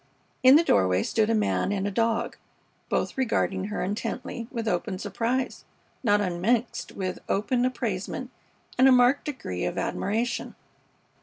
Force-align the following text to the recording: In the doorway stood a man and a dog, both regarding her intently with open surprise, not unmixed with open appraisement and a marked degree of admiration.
In 0.41 0.55
the 0.55 0.63
doorway 0.63 1.03
stood 1.03 1.29
a 1.29 1.35
man 1.35 1.71
and 1.71 1.87
a 1.87 1.91
dog, 1.91 2.35
both 2.89 3.19
regarding 3.19 3.65
her 3.65 3.83
intently 3.83 4.47
with 4.49 4.67
open 4.67 4.97
surprise, 4.97 5.63
not 6.03 6.19
unmixed 6.19 6.93
with 6.93 7.19
open 7.29 7.65
appraisement 7.65 8.31
and 8.79 8.87
a 8.87 8.91
marked 8.91 9.25
degree 9.25 9.63
of 9.63 9.77
admiration. 9.77 10.55